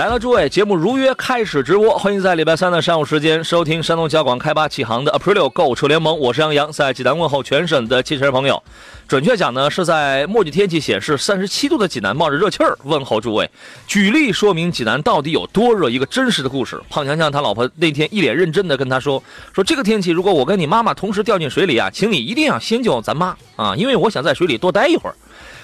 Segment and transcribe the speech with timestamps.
[0.00, 8.62] 来了，诸位，节目如约开始直播，欢迎在礼拜三的上午时间收听山东交广开发启航的 Aprilio 购车联盟，我是杨洋，在济南问候全省的汽车朋友。
[9.06, 13.50] 准确讲呢，是在墨迹天气显示三十七度的济南冒着热气儿问候诸位，
[13.86, 16.80] 举例说明济南到底有多热，一个真实的故事。
[16.88, 19.22] 胖强强他老婆那天一脸认真的跟他说，
[19.54, 25.14] 说这个天气如果我跟你妈妈同时掉进水里啊，请你一定要先救咱妈啊，因为我想在水里多待一会儿。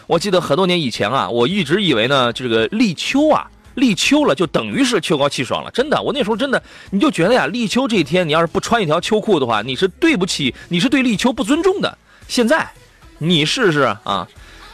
[0.06, 3.50] 我记得很多年以前啊，我一直以为呢，这个立秋啊。
[3.77, 5.70] 立秋了，就等于是秋高气爽了。
[5.70, 11.97] 真的，我那时候真的，你就觉得呀，立秋这一天，你要是不穿一条秋裤的话，你是对不起，你是对立秋不尊重的。
[12.28, 12.69] 现在，
[13.19, 14.27] 你试试啊，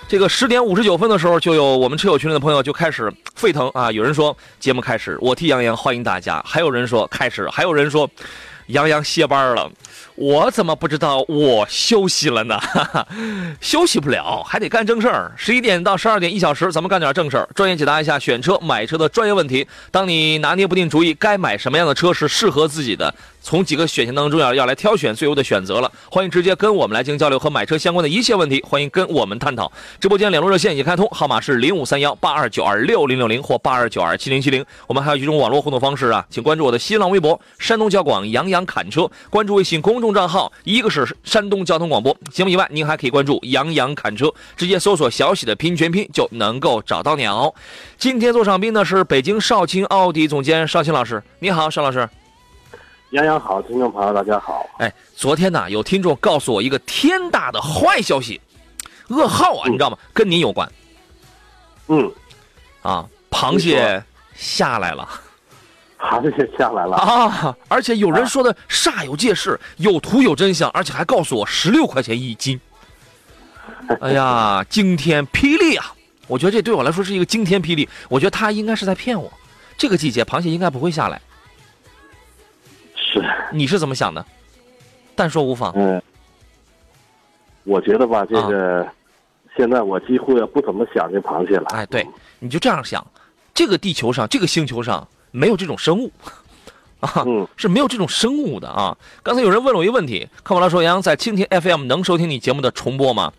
[0.09, 3.93] 这个十点五十九分的时候，就有我们车友群里的朋友就开始沸腾啊。
[3.93, 8.09] 有人说节目开始，我替杨洋欢迎大家；还有人说开始，还有人说
[8.69, 9.71] 杨洋歇班了。
[10.15, 12.61] 我怎么不知道我休息了呢？
[13.61, 15.33] 休息不了，还得干正事儿。
[15.37, 19.67] 十一点到十二点一小时，咱们干点正事儿，专业解答一下选车、买车的专业问题。
[19.91, 23.15] 当你拿捏不定主意，该买什么样的车是适合自己的？
[23.43, 25.91] 从几个选项当中要要来挑选最优的选择了。
[26.11, 29.71] 欢迎直接跟我们来进行交流和买车相关的一切问题，欢迎跟我们探讨。
[30.01, 34.65] 直播间联络热线已开通，号码是零五三幺八二九二六零六零或八二九二七零七零。
[34.87, 47.55] 我们还有几种网络互动方式啊，请关注我的新浪微博山东交广杨洋侃车，关注微信公众账号，一个是山东交通广播节目以外，您还可以关注杨洋侃车，直接搜索小喜的拼全拼就能够找到鸟。
[47.99, 52.09] 今天做上宾的是北京少卿奥迪总监少卿老师，你好，邵老师。
[53.13, 54.67] 杨洋好，听众朋友大家好。
[54.79, 58.41] 哎，昨天呢，有听众告诉我一个天大的坏消息，
[59.09, 59.99] 噩耗啊，你知道吗？
[60.15, 60.67] 跟您有关。
[61.89, 62.11] 嗯，
[62.81, 64.03] 啊，螃蟹
[64.35, 65.07] 下来了。
[65.99, 67.55] 螃蟹下来了啊！
[67.69, 72.59] 而且有人说的煞有介事，有图有真相，而且还告诉我十六块钱一斤。
[74.01, 75.95] 哎呀，惊天霹雳啊！
[76.29, 77.87] 我觉得这对我来说是一个惊天霹雳。
[78.09, 79.31] 我觉得他应该是在骗我。
[79.77, 81.21] 这个季节螃蟹应该不会下来。
[83.13, 84.25] 是， 你是怎么想的？
[85.15, 85.71] 但说无妨。
[85.77, 86.01] 嗯，
[87.65, 88.89] 我觉得吧，这个
[89.55, 91.67] 现在我几乎也不怎么想这螃蟹了。
[91.69, 92.07] 哎，对，
[92.39, 93.07] 你就这样想，
[93.53, 96.11] 这个地球上，这个星球上没有这种生物
[97.01, 97.25] 啊，
[97.59, 98.97] 是没有这种生物的啊。
[99.23, 103.31] 刚才有人问了我一个问题，看完了说，杨洋在蜻蜓 FM 能收听你节目的重播吗？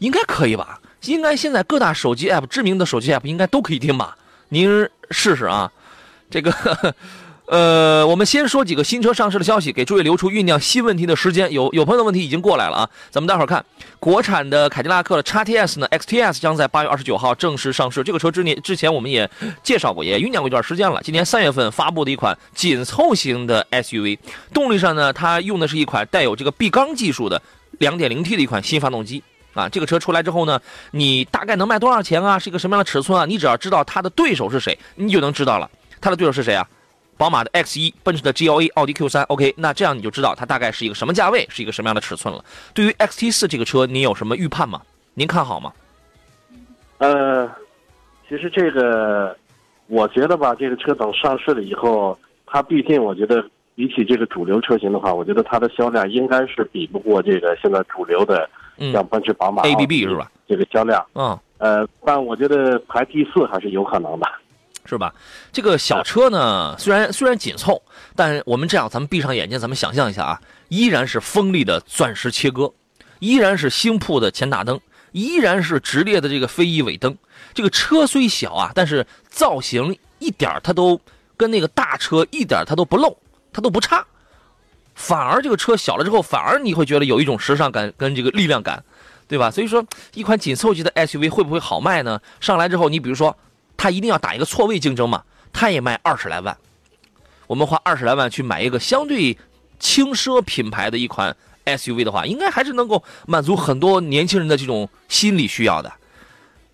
[0.00, 0.78] 应该可以吧？
[1.06, 4.16] 应该现在各大手机 App、知名的手机 App 应该都可以听吧？
[4.50, 4.68] 您
[5.10, 5.72] 试试啊，
[6.30, 6.52] 这个。
[7.46, 11.52] 呃，我们先说几个新车上市的消息，给诸位留出酝酿新问题的时间。
[11.52, 13.62] 有有朋友的问题已经过来了啊，咱们待会儿看。
[14.00, 18.02] 国产的凯迪拉克的 x T S 呢，X T S 将在八月二十九号正式上市。
[18.02, 19.30] 这个车之年之前我们也
[19.62, 21.02] 介绍过，也酝酿过一段时间了。
[21.04, 24.18] 今年三月份发布的一款紧凑型的 S U V，
[24.54, 27.40] 动力上呢，它用的是一款带有这个闭缸技术的
[27.72, 29.22] 两点零 T 的一款新发动机
[29.52, 29.68] 啊。
[29.68, 30.58] 这个车出来之后呢，
[30.92, 32.38] 你大概能卖多少钱啊？
[32.38, 33.26] 是一个什么样的尺寸啊？
[33.26, 35.70] 你只要知道它的对手是谁，你就能知道了。
[36.00, 36.66] 它的对手是谁啊？
[37.16, 42.44] 宝马的 X 一，奔驰的 GLA，奥迪 Q 三，OK，那这样你就知道它大概是一个什么价位，是一个什么样的尺寸了。
[42.72, 44.82] 对于 XT 四这个车，您有什么预判吗？
[45.14, 45.72] 您看好吗？
[46.98, 47.48] 呃，
[48.28, 49.36] 其实这个，
[49.86, 58.48] 我觉得吧，这个车等上市了以后，它毕竟我觉得比起这个主流车型的话，我觉得它的销量应该是比不过这个现在主流的，
[58.92, 60.30] 像奔驰、宝马 ABB 是吧？
[60.48, 64.26] 这个销量，嗯，呃，但我觉得排第四还是有可能的。
[64.86, 65.14] 是吧？
[65.50, 67.82] 这个小车呢，虽然虽然紧凑，
[68.14, 72.70] 但我们这样，咱们闭上眼睛，咱们想象一下啊，依然是锋利的钻石切割，
[73.18, 74.78] 依然是星铺的前大灯，
[75.12, 77.16] 依然是直列的这个飞翼尾灯。
[77.54, 81.00] 这个车虽小啊，但是造型一点它都
[81.36, 83.16] 跟那个大车一点它都不漏，
[83.54, 84.04] 它都不差。
[84.94, 88.84] 反而这个车小了之后，反而你会觉得有一种时尚感跟这个力量感，
[89.26, 89.50] 对吧？
[89.50, 89.82] 所以说，
[90.12, 92.20] 一款紧凑级的 SUV 会不会好卖呢？
[92.38, 93.34] 上来之后，你比如说。
[93.76, 95.22] 他一定要打一个错位竞争嘛？
[95.52, 96.56] 他也卖二十来万，
[97.46, 99.36] 我们花二十来万去买一个相对
[99.78, 105.92] 轻奢品牌的一款 SUV 的话，应该还是能够满足很多年轻人的这种心理需要的，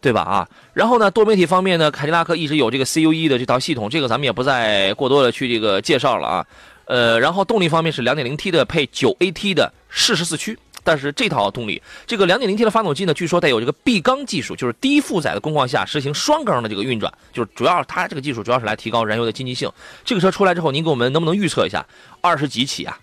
[0.00, 0.23] 对吧？
[0.23, 6.46] 啊，然后呢，多媒体方面呢，凯迪拉克一直有这个 CUE 的这套系统，这个咱们也不再过多的去这个介绍了啊。
[6.87, 10.58] 呃，然后动力方面是 2.0T 的配 9AT 的适时四驱。
[10.82, 19.71] 但是这套动力，这个 2.0T 的发动机呢，据说带有这个闭缸技术，就是低负载的工况下实行双缸的这个运转，就是主要它这个技术主要是来提高燃油的经济性。
[20.05, 21.85] 这个车出来之后，您给我们能不能预测一下，
[22.21, 22.99] 二十几起啊？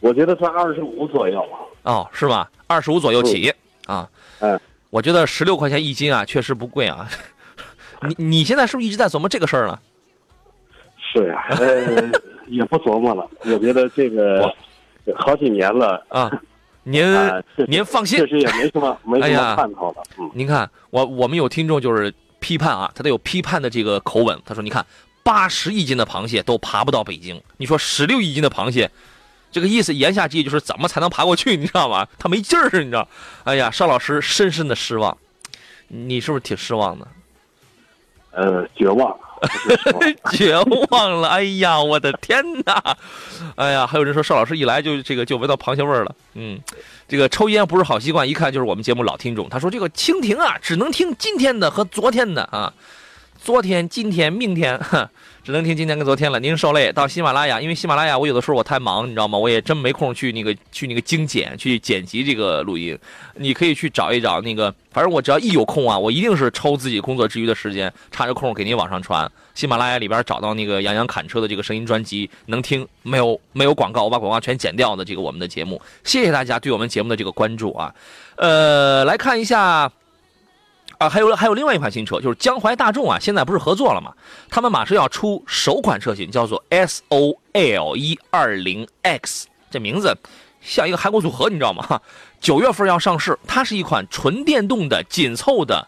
[0.00, 1.44] 我觉得在二十五左右。
[1.82, 2.46] 哦，是吗？
[2.66, 3.52] 二十五左右起
[3.86, 4.08] 啊？
[4.40, 4.60] 嗯，
[4.90, 7.08] 我觉得十六块钱一斤啊，确实不贵啊。
[8.06, 9.78] 你你现在是不是一直在琢磨这个事儿呢？
[11.12, 12.10] 是呀，呃，
[12.46, 13.28] 也不琢磨了。
[13.40, 14.54] 我觉得这个。
[15.14, 16.30] 好几年了啊，
[16.84, 17.04] 您
[17.68, 20.02] 您放心，确实也没什么 没什么盼头了。
[20.18, 24.40] 嗯，您看我我们有听众就是批判啊，他都有批判的这个口吻。
[24.44, 24.84] 他说：“你看，
[25.22, 28.90] 八十亿斤的螃蟹都爬不到北京，你说十六亿斤的螃蟹，
[29.50, 31.56] 这个意思言下之意就是怎么才能爬过去？
[31.56, 32.06] 你知道吗？
[32.18, 33.08] 他没劲儿，你知道？
[33.44, 35.16] 哎呀，邵老师深深的失望，
[35.88, 37.08] 你是不是挺失望的？
[38.32, 39.16] 呃，绝望。”
[40.32, 40.56] 绝
[40.90, 41.28] 望了！
[41.28, 42.96] 哎呀，我的天哪！
[43.56, 46.14] 哎呀，还有人说邵老师一来就这个就闻到螃蟹味儿了。
[46.34, 46.58] 嗯，
[47.08, 49.48] 这个抽烟不是好习惯，一看就是我们节目老听众。
[49.48, 52.72] 他说这个蜻蜓啊，只能听今天的和昨天的啊，
[53.42, 54.80] 昨天、今天、明天。
[55.46, 56.40] 只能听今天跟昨天了。
[56.40, 59.38] 您受累到喜马拉雅，因为喜马拉雅我有的时候我太忙，你知道吗？
[59.38, 62.98] 我也真没空去那个去那个精简去剪辑这个录音。
[63.36, 69.30] 你可以去找一找那个，反正我只要一有空啊，我一定是抽自己工作之余的时间，插着空给您往上传。
[69.54, 73.40] 喜马拉雅里边找到那个杨洋侃车的这个声音专辑，能听没有？
[73.52, 75.80] 没有广告，我把广告全剪掉的这个我们的节目。
[76.02, 77.94] 谢谢大家对我们节目的这个关注啊。
[78.34, 79.92] 呃，来看一下。
[80.98, 84.12] 啊，还有还有另外一款新车，就是江淮大众啊，现在不是合作了吗？
[84.48, 90.16] 他们马上要出首款车型，叫做 S O L 一二零 X，这名字
[90.62, 92.00] 像一个韩国组合，你知道吗？
[92.40, 95.86] 九月份要上市，它是一款纯电动的紧凑的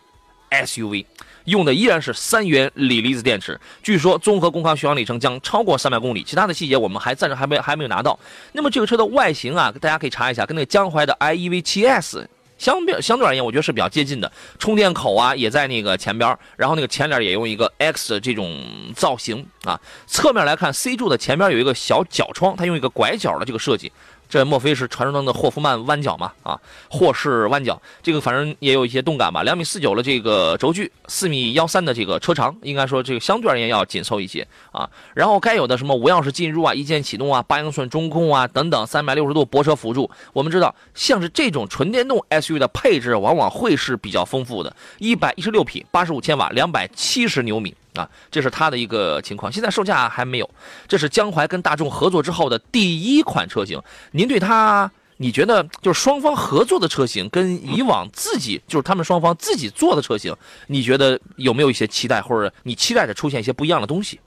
[0.50, 1.06] SUV，
[1.44, 8.19] 用的依然是三元锂离子电池，据说综合公康续航里程将超过三百公里，其他的细节我们还暂时还没还没有拿到。
[8.52, 12.26] 那么这个车的外形啊，大家可以查一下，跟那个江淮的 iEV 7S。
[12.58, 14.31] 相比相对而言，我觉得是比较接近的。
[14.58, 18.62] 充电口啊，也在那个前边然后那个前脸也用一个 X 的这种
[18.94, 19.81] 造型啊。
[20.06, 23.90] 侧面来看，C 柱的前边有一个小角窗，它用一个拐角的这个设计。
[24.28, 26.32] 这莫非是传说中的霍夫曼弯角吗？
[26.42, 26.60] 啊，
[26.90, 29.42] 霍氏弯角，这个反正也有一些动感吧。
[29.42, 34.88] 两米四九的这个轴距，四米幺三的这个车长，应该说这个相对而言要紧凑一些啊。
[35.14, 40.10] 然后该有的什么无钥匙进入啊、一键启动啊、八英寸中控啊等等，三百六十度泊车辅助。
[40.32, 47.75] 我们知道，像是这种纯电动 SUV 的配置，往往会是比较丰富的，一百一十六匹，八十五千瓦，两百七十牛米。
[47.98, 50.48] 啊，这是它的一个情况，现在售价还没有。
[50.86, 60.32] 这是江淮跟大众合作之后的第一款车型，您对它，你觉得就是双方合作的车型跟以往自己就是他们双方自己做的车型，
[60.68, 64.20] 你觉得有没有一些期待，或者你期待着出现一些不一样的东西？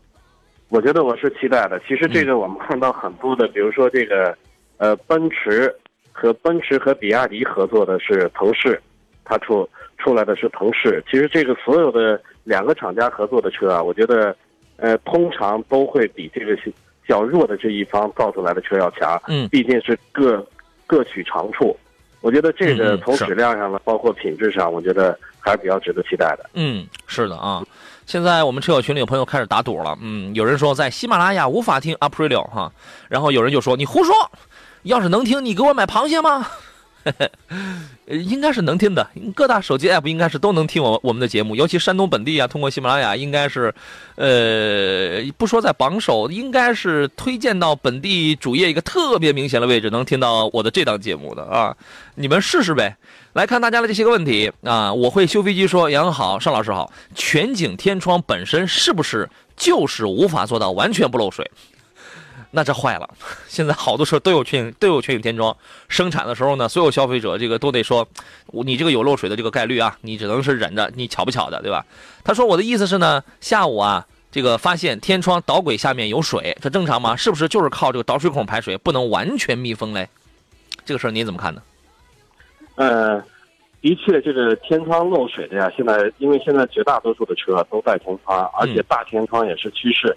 [0.67, 1.79] 我觉得我是期待的。
[1.87, 4.37] 其实这个我们看到很多的，比如说这个，
[4.77, 5.73] 呃，奔驰
[6.11, 8.81] 和奔驰和比亚迪合作的是头饰，
[9.23, 9.69] 它出
[10.03, 11.03] 出来的是腾势。
[11.09, 12.21] 其实这个所有的。
[12.43, 14.35] 两个厂家合作的车啊，我觉得，
[14.77, 16.57] 呃，通常都会比这个
[17.07, 19.21] 较弱的这一方造出来的车要强。
[19.27, 20.43] 嗯，毕竟是各
[20.87, 21.77] 各取长处。
[22.21, 26.49] 我觉得这个从质量上呢，包括品质上，我觉得还是比较值得期待的。
[26.55, 27.63] 嗯，是的啊。
[28.07, 29.95] 现在我们车友群里有朋友开始打赌了。
[30.01, 32.71] 嗯，有人说在喜马拉雅无法听 Aprilio 哈，
[33.07, 34.15] 然后有人就说你胡说，
[34.81, 36.47] 要是能听，你给我买螃蟹吗？
[38.07, 43.73] 应该是能听的，各大手机 app 应该是都能听我我们的节目，尤其山东本地啊，通过喜马拉雅应该是，
[44.15, 51.75] 呃，不说在榜首，应该是推荐到本地主页一个特别明显的位置，能听到我的这档节目的啊，
[52.15, 52.97] 你们试试呗。
[53.33, 61.49] 来看大家的这些个问题啊，我会修飞机，说杨好，邵老师好，全景天窗本身是不是就是无法做到完全不漏水？
[62.53, 63.09] 那这坏了，
[63.47, 65.55] 现在好多车都有全景都有全景天窗，
[65.87, 68.05] 生产的时候呢，所有消费者这个都得说，
[68.47, 71.85] 你这个有漏水的这个概率啊，你只能是忍着，你巧不巧的，对吧？
[72.23, 77.15] 他说我的意思是呢，下午啊，这个发现天窗导轨下面有水，这正常吗？
[77.15, 80.09] 是不是就是靠这个导水孔排水，不能完全密封嘞？
[80.83, 81.61] 这个事儿您怎么看呢？
[82.75, 83.23] 呃，
[83.81, 90.13] 的确，这个天窗漏水的呀，现在因为现在绝大多数的车都带天窗，而且大天窗也是趋势，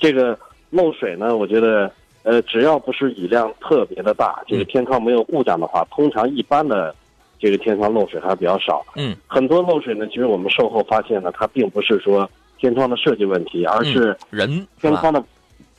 [0.00, 0.36] 这个。
[0.70, 1.36] 漏水呢？
[1.36, 1.90] 我觉得，
[2.22, 6.94] 呃，只要不是雨量特别的大，这个天窗没有故障的话，通常一般的
[7.38, 8.84] 这个天窗漏水还是比较少。
[8.96, 15.22] 嗯，很多漏水呢，其实我们售后发现呢，它并不是说天窗的设计问题，而是人天窗的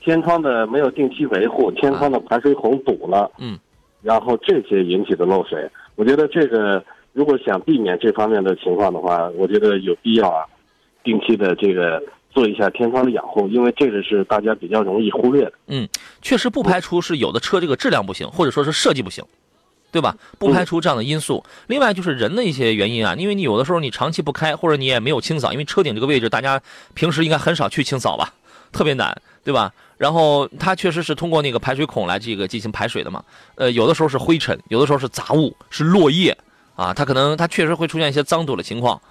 [0.02, 3.30] 天窗的没有定期维护，天窗的排水孔堵了。
[3.38, 3.60] 嗯，
[4.02, 10.46] 然后这些引起的漏水，我觉得这个如果想避免这方面的情况的话，我觉得有必要啊，
[11.04, 12.02] 定期的这个
[12.40, 15.52] 做一下天窗的养护，因为这个是大家比较容易忽略的。
[15.68, 15.86] 嗯，
[16.22, 19.22] 确实不排除是有的车这个质量不行，或者说是设计不行，
[19.92, 20.16] 对吧？
[20.38, 21.44] 不排除这样的因素。
[21.68, 26.62] 另外就是人的一些原因啊，因为你有的时候你长期不开，或者你也没有清扫，因为车顶这个位置大家
[26.94, 28.34] 平时应该很少去清扫吧，
[28.72, 29.74] 特别难，对吧？
[29.98, 33.22] 然后它确实是通过那个排水孔来这个进行排水的嘛。
[33.56, 36.38] 呃，有的时候是灰尘，有的时候是杂物，是落叶
[36.78, 39.02] 啊，它可能它确实会出现一些脏堵的情况。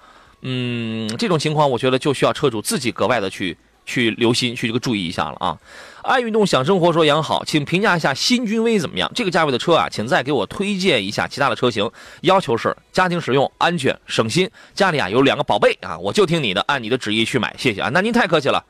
[0.41, 5.57] 嗯，这种情况我觉得就需要车主自己格外的去去留心，去这个注意一下了啊。
[6.01, 9.11] 爱运动想生活说养好，请评价一下新君威怎么样？
[9.13, 11.91] 这个价位的车啊，请再给我推荐一下其他的车型。
[12.21, 14.49] 要求是家庭使用、安全、省心。
[14.73, 17.89] 家里啊有两个宝贝啊，我就听你的，按你的旨意去买，谢谢啊。
[17.93, 18.63] 那您太客气了。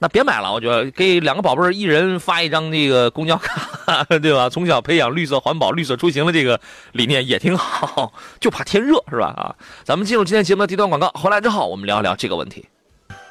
[0.00, 4.48] 那别买了，我觉得给两个宝贝儿一人发一张这个公交卡， 对吧？
[4.48, 6.60] 从小培养绿色环保、绿色出行的这个
[6.92, 9.26] 理念也挺好，就怕天热，是吧？
[9.36, 12.66] 啊，咱们进入今天节目的第一段广告，回来之后我们聊一聊这个问题。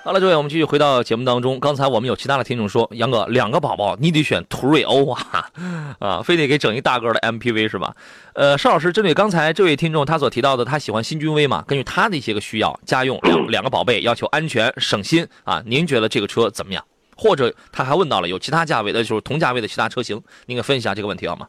[0.08, 1.60] 好了，各位，我们继续回到节目当中。
[1.60, 5.52] 刚才我们有其他的听众说，杨哥，两个宝宝你得选途锐欧啊，
[6.00, 7.94] 啊，非得给整一大个的 MPV 是吧？
[8.34, 11.62] 呃，邵老师，针对刚才这位听众他所提到的，他喜欢新君威嘛？
[11.68, 16.82] 根据他的一些个需要，家用两 两个宝贝，要求安全省心啊，您觉得这个车怎么样？
[17.18, 21.46] 或者他还问到了有其他价位的，就是同价位的其他车型，您给分析一下这个问题好吗？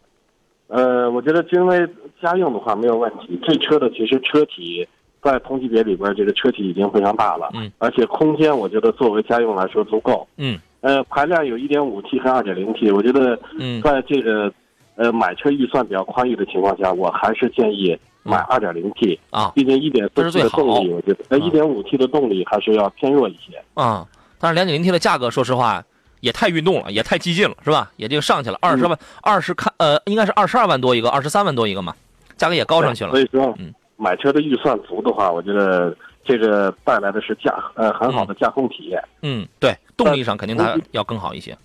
[0.67, 1.79] 呃，我觉得君威
[2.21, 4.85] 家用的话没有问题，这车的其实车体。
[5.31, 14.51] 在同级别里边，这个车体已经非常大了，嗯，而且空间我觉得作为家用来说足够，嗯，呃，排量有 1.5T 和 2.0T，我觉得，嗯，在这个，
[14.97, 24.07] 呃，买车预算比较宽裕的情况下，我还是建议买 2.0T 啊，毕竟 1.4T 的动力，我觉得，呃，1.5T 的动力还是要偏弱一些啊。
[24.39, 25.85] 但是 2.0T 的价格，说实话
[26.21, 27.91] 也太运动了，也太激进了，是吧？
[27.97, 31.95] 也就上去了二十万，二十看，呃，应该是二十二万多一个，二十三万多一个嘛，
[32.37, 33.11] 价格也高上去了。
[33.11, 33.75] 所以说，嗯。
[34.01, 39.03] 买车的预算足的话，我觉得这个带来的是驾呃很好的驾控体验。
[39.23, 41.57] 嗯，对，动力上肯定它要更好一些。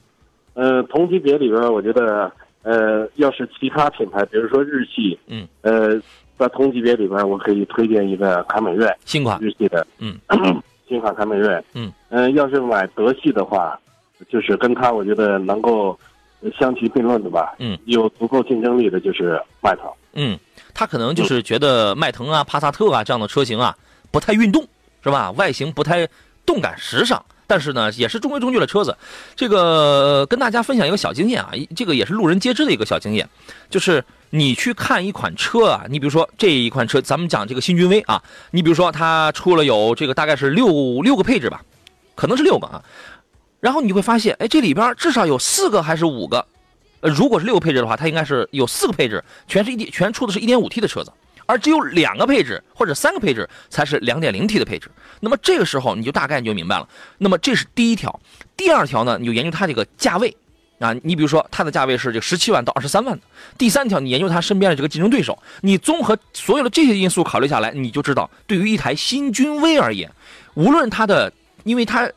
[0.55, 2.31] 呃，同级别里边，我觉得
[2.63, 6.01] 呃，要是其他品牌，比如说日系，嗯，呃，
[6.37, 10.17] 在同级别里边，我可以推荐一个凯美瑞新款日系的，嗯，
[10.89, 13.79] 新款凯美瑞，嗯，呃，要是买德系的话，
[14.27, 15.97] 就是跟它我觉得能够
[16.59, 20.37] 相提并论的吧，嗯，有足够竞争力的就是迈腾，嗯。
[20.73, 23.77] 他可能就是觉得迈腾啊、帕萨特啊这样的车型啊
[24.11, 24.67] 不太运动，
[25.03, 25.31] 是吧？
[25.31, 26.07] 外形不太
[26.45, 28.97] 动感时尚，但是呢也是中规中矩的车子。
[29.35, 33.29] 这个跟大家分享一个小经验啊，这个也是路人皆知的一个小经验，
[33.69, 41.61] 就是你去看一款车啊，你比如说这一款车，咱们讲这个新君威啊，你比如说它出了有这个大概是六六个配置吧，
[42.15, 42.83] 可能是六个啊，
[43.59, 46.45] 然后你会发现，哎，这里边至少有四个还是五个。
[47.03, 51.11] 呃，如果是六个配置的话，它应该是有四个配置，全是一点全出的是一点五 T 的车子，
[51.45, 54.89] 而只有两个配置或者三个配置才是两点零 T 的配置。
[55.19, 56.87] 那么这个时候你就大概你就明白了。
[57.17, 58.17] 那么这是第一条，
[58.55, 60.33] 第二条呢，你就研究它这个价位
[60.79, 63.21] 啊，你比如说它的价位是这十七万到二十三万的。
[63.57, 70.09] 第三条，你研究它身边的这个竞争对手，你综合所有的这些因素考虑下来，你就知道对于一台新君威而言，
[70.53, 71.29] 无论它的，
[71.65, 72.09] 因为它。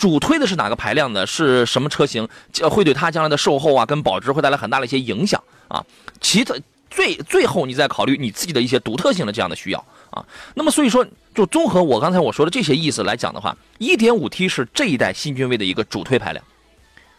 [0.00, 1.26] 主推的是哪个排量的？
[1.26, 2.26] 是什么车型？
[2.70, 5.38] 会对它将来的售后啊跟保值会带来很大的一些影响
[5.68, 5.84] 啊。
[6.22, 6.54] 其他
[6.88, 10.24] 最最后你再考虑你自己的一些独特性的这样的需要啊。
[10.54, 16.42] 那么所以说，就综合我刚才我说的这些意思来讲的话，1.5T 是这一代新君威的一个主推排量，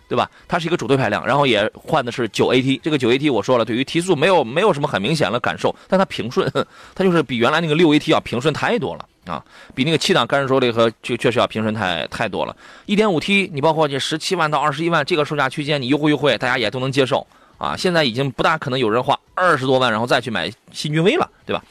[0.10, 0.28] 对吧？
[0.48, 2.82] 它是一个主推排量，然后也换的是 9AT。
[2.82, 6.52] 这个 9AT 我说了，对于提速没有没有什么很明显的感受，但它平顺，
[6.96, 9.06] 它就是比原来那个 6AT 要平顺太多了。
[9.26, 9.44] 啊，
[9.76, 12.56] 比那个七档干式手力和就确实要平顺太太多了。
[12.88, 17.26] 一点五 T，你包括这十七万到二十一万这个售价区间，你优惠优惠，大家也都能接受
[17.60, 17.78] 啊。
[17.78, 21.64] 现在已经不大可能有人花二十多万然后再去买新君威了，对吧？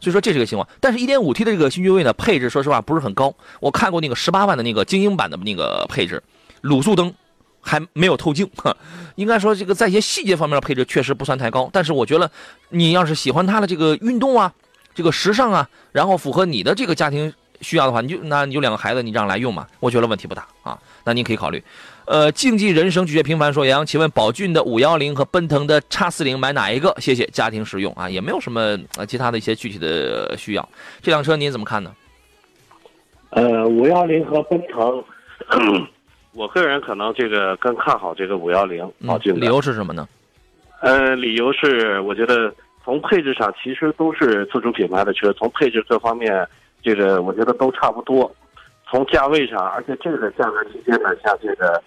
[0.00, 0.66] 所以说这是个情况。
[0.80, 3.34] 但是一点五 T 的这个新君威呢，配置说实话不是很高。
[3.60, 6.22] 我看过那个十八万的那个精英版的那个配置，
[6.62, 7.12] 卤素灯
[7.60, 8.48] 还没有透镜，
[9.16, 11.68] 应该说这个在一些细节方面的配置确实不算太高。
[11.70, 12.30] 但是我觉得
[12.70, 14.50] 你要是喜欢它的这个运动啊。
[14.94, 20.78] 这个时尚啊，然后符合你的这个家庭需要的话，你就那你就两个孩子，你这样来用嘛，我觉得问题不大啊。
[21.04, 21.62] 那您可以考虑。
[22.06, 26.94] 呃，竞技人生拒绝平凡说杨洋，请问宝骏的五幺零和奔腾的叉四零买哪一个？
[26.98, 27.26] 谢谢。
[27.26, 30.68] 家庭使用啊，也没有什么呃其他的一些具体的需要。
[31.02, 31.92] 这辆车您怎么看呢？
[33.30, 35.02] 呃，五幺零和奔腾，
[36.34, 39.40] 我个人可能这个更看好这个五幺零宝骏的。
[39.40, 40.06] 理由是什么呢？
[40.82, 42.54] 呃，理由是我觉得。
[42.84, 46.46] 从配置上，其实都是自主品牌的车，从配置各方面，
[46.82, 48.30] 这个我觉得都差不多。
[48.86, 51.82] 从价位上，而且这个价格区间呢，像这个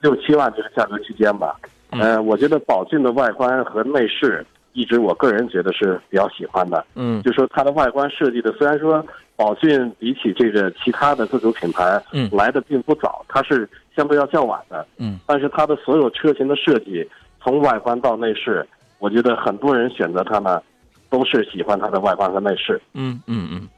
[0.00, 1.54] 六七万这个价格区间吧，
[1.90, 6.84] 呃，我觉得宝骏的外观和内饰一直我个人觉得是比较喜欢的。
[6.94, 9.04] 嗯就说它的外观设计的，虽然说
[9.36, 14.84] 宝骏比起这个其他的自主品牌，嗯来的并不早，它是相对要较晚的。
[14.96, 17.06] 嗯，但是它的所有车型的设计，
[17.42, 18.66] 从外观到内饰，
[18.98, 20.60] 我觉得很多人选择它呢，
[21.08, 22.80] 都是喜欢它的外观和内饰。
[22.94, 23.68] 嗯嗯嗯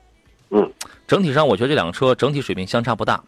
[0.50, 0.72] 嗯，
[1.06, 3.22] 整体上我觉得这两个车整体水平相差不大。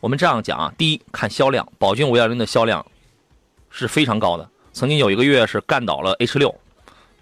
[0.00, 2.84] 我们这样讲啊，第一看销量，宝骏五幺零的销量
[3.70, 6.48] 是非常高的，曾经有一个月是干倒了 H 六，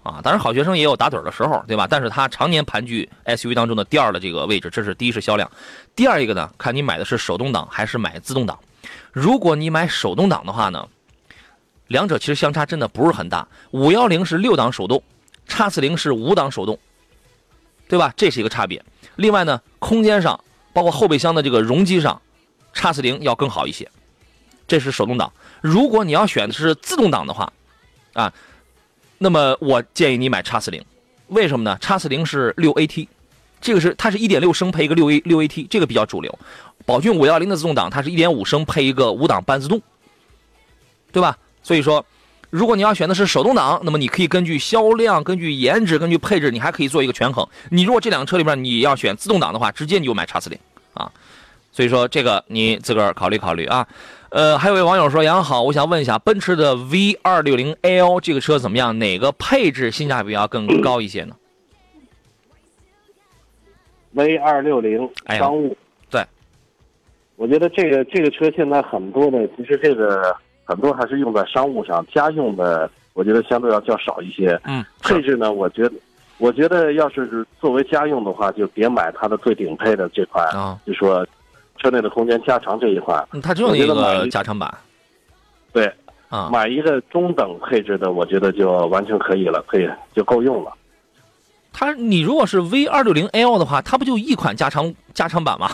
[0.03, 1.87] 啊，当然好学生也有打盹儿的时候，对吧？
[1.91, 5.51] 但是它常年盘踞 SUV 当中的第二的这个位置，这是第一是销量，
[5.95, 8.59] 第二一个呢，看你买的是手动挡还是买自动挡。
[9.13, 10.89] 如果你买手动挡的话呢，
[11.91, 13.47] 两者其实相差真的不是很大。
[13.73, 15.03] 五幺零是六档手动，
[15.49, 16.79] 叉四零是五档手动，
[17.89, 18.15] 对吧？
[18.17, 18.81] 这是一个差别。
[19.17, 20.39] 另外呢，空间上，
[20.73, 22.23] 包括后备箱的这个容积上，
[22.73, 23.91] 叉四零要更好一些。
[24.69, 25.33] 这是手动挡。
[25.61, 27.53] 如果你要选的是自动挡的话，
[28.13, 28.33] 啊，
[29.19, 30.85] 那么我建议你买叉四零。
[31.27, 31.77] 为什么呢？
[31.81, 33.09] 叉四零是六 AT，
[33.61, 36.39] 这个是它是一点六升配一个六 A 六 AT，这个比较主流。
[36.87, 39.83] 宝骏五幺零的自动挡，它是一点五升配一个五档半自动，
[41.11, 41.37] 对吧？
[41.63, 42.05] 所以说，
[42.51, 47.47] 如果你要选的是手动挡，那么你可以根据销量、根据颜值、根据配置，你还可以做一个权衡。
[47.71, 50.59] 你如果这两个车里边你要选自动挡的话，直接你就买叉四零
[50.95, 51.11] 啊。
[51.73, 53.87] 所以说这个你自个儿考虑考虑啊。
[54.31, 58.97] 呃，还有位网友说：“杨好，我想问一下，奔驰的 V 二六零 L 这个车怎么样？
[59.01, 61.35] 哪个配置性价比要更高一些呢
[64.13, 65.77] V 二六零哎商务，
[66.09, 66.25] 对，
[67.35, 70.37] 我觉得这个这个车现在很多的，其实这个
[70.71, 74.57] 很多还是用在商务上，家用的我觉得相对要较少一些。
[74.63, 75.93] 嗯，配置呢，我觉得，
[76.39, 81.27] 我觉得要是作为家用的话，就别买它的最顶配的这款，啊，就说
[81.79, 84.73] 车内的空间加长这一款，嗯它只有那我觉得买个一加长版
[85.73, 85.93] 对，
[86.29, 86.49] 啊。
[86.53, 90.73] 买一个中等配置的，我觉得就完全可以了，可以就够用了。
[91.73, 95.69] 它你如果是 V 二六零 L 的话，它不就一款加长加长版吗？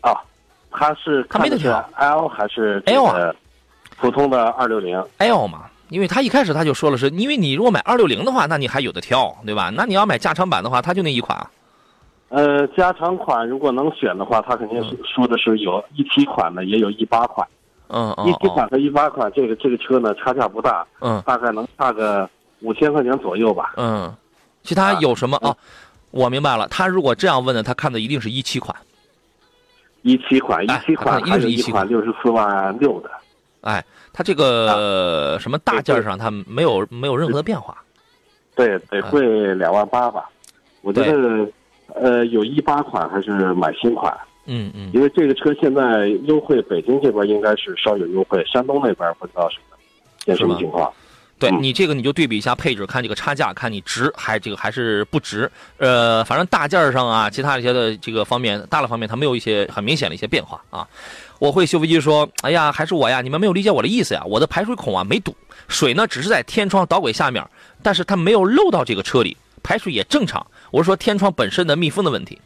[0.00, 0.10] 啊，
[0.70, 3.36] 它是它没得看的是挑 L 还是这 L 啊个
[3.98, 9.70] 普通的二六零？L 嘛，因为他一开始他就说了是，因为你如果买二六零的话，那你还有的挑，对吧？
[9.74, 11.50] 那你要买加长版的话，它就那一款啊。
[12.28, 17.46] 呃，加长款如果能选的话，它肯定是说的是有一七款的，也有一八款。
[17.88, 22.28] 嗯一七款和一八款这个这个车呢，差价不大，嗯大概能差个
[22.60, 23.74] 五千块钱左右吧。
[23.76, 24.12] 嗯，
[24.64, 25.56] 其他有什么哦？
[26.10, 28.74] 我明白了，他如果这样问的，他看的一定是一七款。
[30.02, 33.10] 一七款，一哎七款一定是17还有一款六十四万六的。
[33.66, 37.76] 哎，它这个什么大件上它没有没有任何的变化。
[38.54, 40.30] 对，得哎贵两万八吧。
[40.82, 41.48] 我觉得，
[41.94, 49.76] 呃，有一八款还是买新款，嗯嗯因为这个车现在优惠，北京这边应该是稍有优惠，山东那边不知道什么
[50.24, 50.92] 现什么情况。
[51.38, 55.50] 嗯对你这个你就对比一下配置，看这个差价，看你值还这个还是不值。
[55.76, 60.88] 呃，反正大件儿上啊，其他一些的这个方面，大的方面它没有一些很明显的一些变化啊。
[61.38, 65.36] 我会修飞机说，哎呀，还是我呀，你们没有理解我的意思呀，我的排水孔啊没堵，
[65.68, 67.46] 水呢只是在天窗导轨下面，
[67.82, 70.46] 但是它没有漏到这个车里，排水也正常。
[70.70, 72.38] 我是说天窗本身的密封的问题。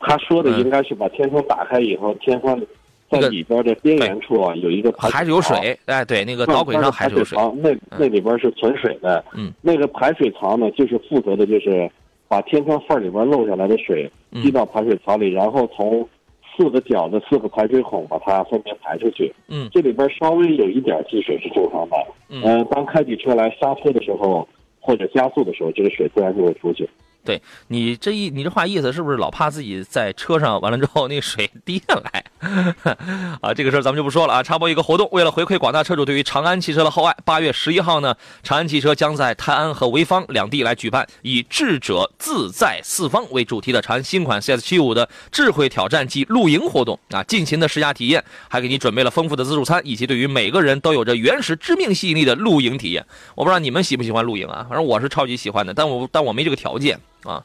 [0.00, 2.60] 他说的嗯应该是把天窗打开以后，天窗
[3.10, 7.70] 在里边的边缘处啊有一个排还是有槽水，哎，对，那个导轨上还是有水那。
[7.70, 11.90] 那那里边是存水的，嗯，那个排水槽呢，就是负责的就是
[12.28, 16.08] 把天窗缝里边漏下来的水嗯滴到排水槽里，然后从
[16.56, 19.32] 四个角的四个排水孔把它分别排出去。
[19.48, 21.96] 嗯这里边稍微有一点积水是正常的。
[22.28, 24.46] 嗯呃，当开起车来刹车的时候
[24.78, 26.88] 或者加速的时候，这个水自然就会出去。
[27.24, 32.24] 对你这一你这话意思是不是老怕自己在车上完了之后那水滴下来
[33.42, 33.52] 啊？
[33.52, 34.42] 这个事儿咱们就不说了啊。
[34.42, 53.04] 插播一个活动，为了回馈广大车主对于长安汽车的厚爱，八月十一号呢，长安汽车将在泰安和潍坊两地来举办以“智者自在四方”为主题的长安新款 CS75 的智慧挑战暨露营活动啊，尽情的试驾体验，还给你准备了丰富的自助餐，以及对于每个人都有着原始致命吸引力的露营体验。
[53.34, 54.66] 我不知道你们喜不喜欢露营啊？
[54.68, 57.42] 反正我是超级喜欢的，但我但我没这个条件啊。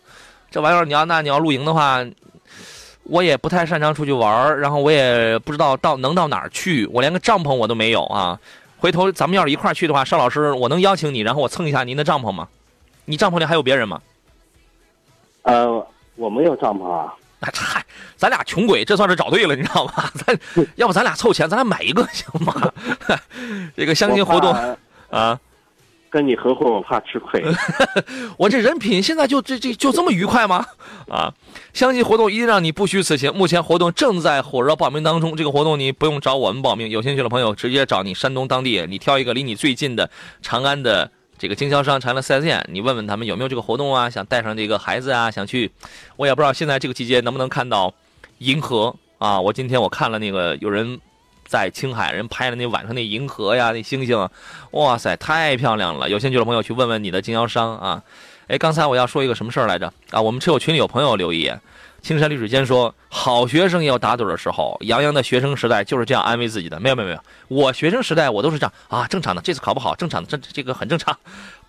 [0.52, 2.06] 这玩意儿你要那你要露营的话，
[3.04, 8.40] 我也不太擅长出去玩儿，然后我也不知道到能到哪儿去，我连个帐篷我都没有啊。
[8.78, 12.48] 回头咱们要是一块儿去的话，邵老师，我能邀请你，然后我蹭一下您的帐篷吗？
[13.06, 14.02] 你帐篷里还有别人吗？
[15.44, 17.14] 呃，我没有帐篷啊。
[17.42, 17.86] 啊，嗨，
[18.16, 20.10] 咱俩穷鬼，这算是找对了，你知道吗？
[20.26, 20.40] 咱
[20.76, 22.72] 要不咱俩凑钱，咱俩买一个行吗？
[23.76, 24.54] 这个相亲活动
[25.10, 25.40] 啊，
[26.16, 27.44] 跟你合伙，我怕吃亏。
[28.40, 30.66] 我这人品现在就这这就这么愉快吗？
[31.10, 31.34] 啊，
[31.74, 33.36] 相亲活动一定让你不虚此行。
[33.36, 40.10] 目前活动正在火热报名当中，这个活动你不用找我们报名，有兴趣的朋友直接找你山东当地，你挑一个离你最近的
[40.42, 44.10] 长安的这个经销商长安四 S 店，你问问他们有没有这个活动啊？
[44.10, 45.70] 想带上这个孩子啊，想去，
[46.16, 47.94] 我也不知道现在这个季节能不能看到
[48.38, 49.42] 银河啊。
[49.42, 50.98] 我今天我看了那个有人
[51.56, 54.28] 在青海人拍的那晚上那银河呀，那星星，
[54.72, 56.10] 哇塞，太漂亮了！
[56.10, 58.04] 有兴趣的朋友去问问你的经销商啊。
[58.48, 59.88] 哎，刚才我要说一个什么事儿来着？
[60.12, 61.58] 啊，我们车友群里有朋友留言。
[62.02, 66.78] 青山绿水间说：“好学生也有打盹的时候。”杨洋的学生时代就是这样安慰自己的。
[66.78, 69.42] 没有没有没有，我学生时代我都是这样啊，正常的。
[69.42, 71.18] 这次考不好，正常的，这这个很正常。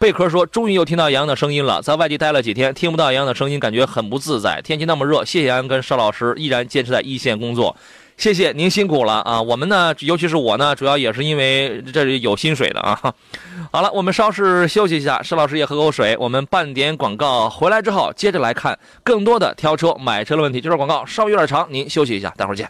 [0.01, 4.61] 贝壳说：“终于又听到杨洋的声音了，在外地待了几天，听不到杨洋的声音，感觉很不自在。
[4.61, 7.75] 天气那么热，谢谢杨洋跟邵老师依然坚持在一线工作。”
[8.17, 9.43] 谢谢您辛苦了啊！
[9.43, 12.99] 我们呢，尤其是我呢，主要也是因为这里有薪水的啊。
[13.71, 16.17] 好了，我们稍事休息一下，施老师也喝口水。
[16.19, 20.63] 我们半点广告回来之后，接着来看更多的挑车、买车的问题。
[20.63, 22.69] 这段广告稍微有点长，您休息一下，待会儿见。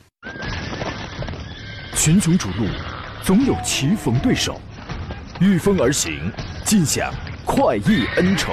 [1.94, 2.66] 群雄逐鹿，
[3.22, 4.60] 总有棋逢对手，
[5.40, 6.30] 御风而行，
[6.64, 7.12] 尽享
[7.44, 8.52] 快意恩仇。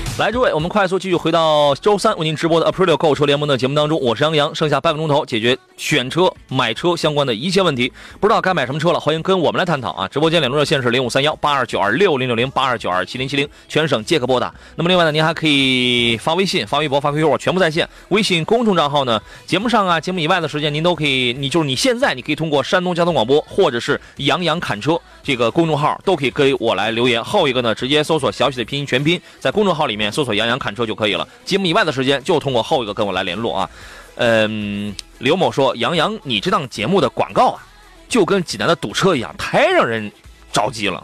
[0.21, 7.91] 来，诸位，我们快速继续回到周三为您直播的 Aprilio 购车联盟的节目当中，我是杨洋，剩下半个钟头解决选车、买车相关的一切问题。
[8.19, 10.07] 不知道该买什么车了，欢迎跟我们来探讨啊！
[10.07, 14.53] 直播间两路热线是零五三幺八二九二六零六零八二九二七零七零，全省皆可拨打。
[14.75, 17.89] 那么另外呢，您还可以发微信、发微博、发 QQ，我全部在线。
[18.09, 27.23] 微信公众账号呢，节目上啊、节目以外的时间，您都可以，你就是你现在你可以通过山东交通广播或者是杨洋侃车这个公众号都可以给我来留言。
[27.23, 30.10] 后一个呢，直接搜索小许的拼音全拼，在公众号里面。
[30.11, 31.27] 搜索“杨洋看车”就可以了。
[31.45, 33.69] 节目以外的时间就通过后一个跟我来联络啊。
[34.15, 37.63] 嗯，刘某说：“杨洋，你这档节目的广告啊，
[38.09, 40.11] 就跟济南的堵车一样，太让人
[40.51, 41.03] 着急了。”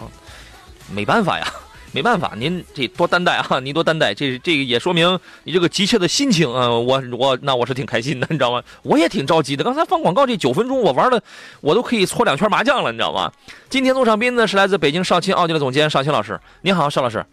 [0.94, 1.46] 没办法呀，
[1.92, 4.14] 没办法，您这多担待啊， 您多担待。
[4.14, 6.70] 这这个也说明你这个急切的心情啊。
[6.70, 8.62] 我我那我是挺开心的，你知道吗？
[8.84, 9.64] 我也挺着急的。
[9.64, 11.22] 刚才放广告这九分钟，我玩的
[11.60, 13.32] 我都可以搓两圈麻将了，你知道吗？
[13.70, 17.26] 今天做场宾呢是来自北京少卿奥迪的总监邵青老师，您好，邵老师。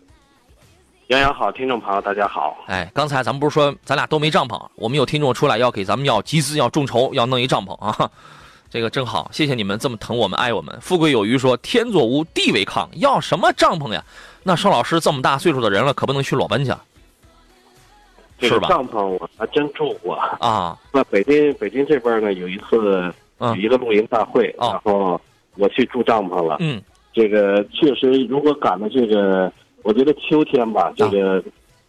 [1.08, 2.56] 杨洋好，听众朋友大家好。
[2.66, 8.10] 哎，刚才咱们不是说咱俩都没帐篷，我们有听众出来要给咱们要集资要众筹要弄一帐篷啊，
[8.70, 10.74] 这个真好，谢谢你们这么疼我们爱我们。
[10.80, 14.02] 富贵有余说天作屋地为炕，要什么帐篷呀？
[14.44, 16.72] 那邵老师这么大岁数的人了，可不能去裸奔去，
[18.48, 18.68] 是吧？
[18.68, 20.78] 帐篷我还真住过啊。
[20.90, 25.20] 那北京北京这边呢，有一次有一个露营大会，然后
[25.56, 26.56] 我去住帐篷了。
[26.60, 29.52] 嗯，这个确实，如果赶到这个。
[29.84, 31.40] 我觉得秋天吧，这个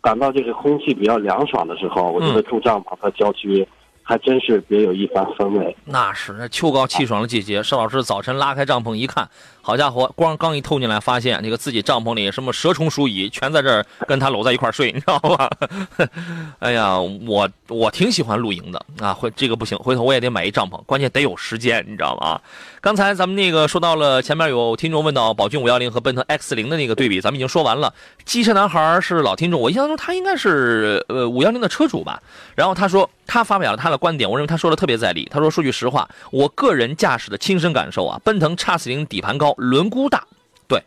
[0.02, 3.68] 感到这个空气比较凉爽的时候，我觉得住帐篷和郊区
[4.04, 5.76] 还真是别有一番风味。
[5.86, 9.28] 那是那秋高气爽的季节，邵老师早晨拉开帐篷一看。
[9.68, 15.50] 好家伙，光刚一透进来，发现那个自己帐篷里什么蛇虫鼠蚁全在这儿跟他搂在一块睡， 你知道吧？
[16.62, 22.40] 哎呀，我我挺喜欢露营的啊，回这个不行，回头我也得买一帐篷，关键得有时间，你知道吗？
[22.80, 27.92] 刚才咱们那个说到了，前面有听众问到宝骏五幺零和奔腾 X 零的那个对比，咱们已经说完了。
[28.24, 32.22] 机车男孩是老听众，我印象中他应该是呃五幺零的车主吧？
[32.54, 35.28] 然后他说他发表了他的观点，我认为他说的特别在理。
[35.32, 39.55] 他说说句实话，我个人驾驶的亲身感受啊，奔腾 X 零底盘高。
[39.56, 40.26] 轮毂大，
[40.68, 40.82] 对，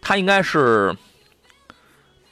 [0.00, 0.94] 它应该是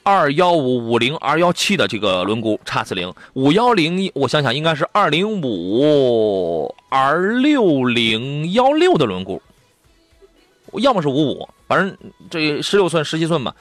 [0.03, 9.39] 二幺五五零二幺七的这个轮毂，叉四零五幺零，我想想应该是二零五二六零幺六的轮毂，
[10.73, 11.97] 要么是五五，反正
[12.29, 13.55] 这十六寸十七寸吧。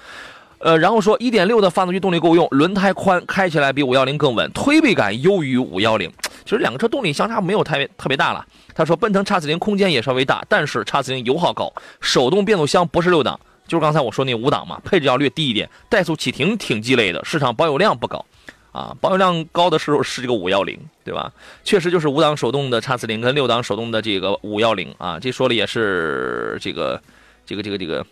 [0.58, 6.10] 呃，然后说一点六的发动机动力够用，轮胎宽，开起来比五幺零更稳，推背感优于五幺零。
[6.44, 8.46] 其实两个车动力相差没有太特别大了。
[8.74, 18.24] 他说，奔腾 X40 空间也稍微大，但是 X40 油耗高，手动变速箱不是六档，就是刚才我说那五档嘛，配置要略低一点，怠速启停挺鸡肋的，市场保有量不高，
[18.72, 21.32] 啊，保有量高的时候是这个五幺零，对吧？
[21.64, 27.00] 确实就是五档手动的 X40 跟六档手动的这个五幺零啊，这说的也是这个
[27.46, 28.04] 这个这个这个。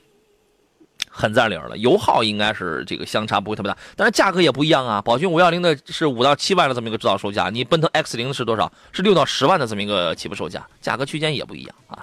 [1.14, 5.02] 很在理了，油耗应该是这个相差不会特别大，但是价格也不一样啊。
[5.02, 8.72] 宝骏五幺零的是五到七万的这么一个指导售价，你奔腾 X 零是多少？
[8.92, 12.02] 是六到十万的这么一个起步售价，价格区间也不一样啊。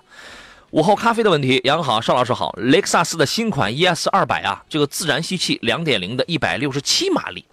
[0.69, 2.53] 午后咖啡的问题，杨好，邵老师好。
[2.57, 7.43] 雷克萨斯的新款 ES 二百啊，这个自然吸气两点零的一百六十七马力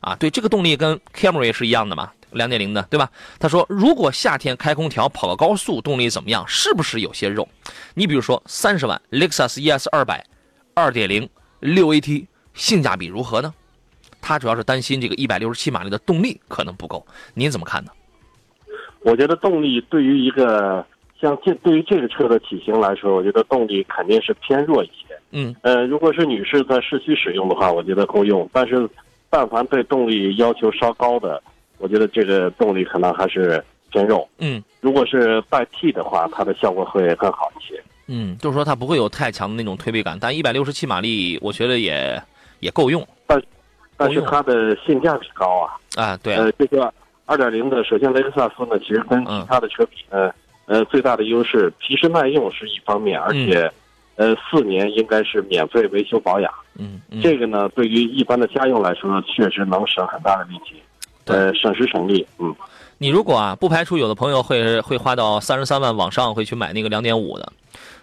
[0.00, 3.08] 啊，对，这个动力跟 Camry 是一样的嘛，两点零的，对吧？
[3.38, 6.44] 他说，如果夏天开空调跑个高速，动力怎么样？
[6.48, 7.48] 是不是有些肉？
[7.94, 10.26] 你比如说三十万雷克萨斯 ES 二百。
[10.74, 11.28] 二点零
[11.60, 13.52] 六 AT 性价比如何呢？
[14.22, 17.04] 他主要是担心这个一百六十七马力的动力可能不够。
[17.34, 17.90] 您怎么看呢？
[19.02, 20.84] 我觉得动力对于一个
[21.18, 25.18] 像这对于这个车的体型来说，我觉得动力肯定是偏弱一些。
[25.32, 28.48] 嗯呃，如果是女士在市区使用的话，我觉得够用。
[28.52, 28.88] 但是，
[29.30, 31.42] 但凡对动力要求稍高的，
[31.78, 34.28] 我觉得这个动力可能还是偏弱。
[34.38, 37.79] 嗯如果是代替的话，它的效果会更好一些。
[38.12, 42.20] 嗯，就是说它不会有太强的那种推背感，但一百六十七马力，我觉得也
[42.58, 43.40] 也够用但
[43.96, 45.78] 但是它的性价比高啊。
[45.94, 46.18] 啊。
[46.20, 46.92] 对啊，呃，这个
[47.26, 50.32] 二点零的，首先雷克萨斯呢，其实跟嗯其他的车比呢，
[50.66, 53.70] 呃，最大的优势皮实耐用是一方面，而且，
[54.16, 56.52] 呃，四年应该是免费维修保养。
[56.76, 60.74] 嗯嗯，这个呢，对于一般的家用来说，确实能省很大的力气，
[61.26, 62.26] 呃，省时省力。
[62.38, 62.52] 嗯，
[62.98, 67.52] 你如果啊，不排除有的朋友会会花到三十三万往上会去买那个两点五的，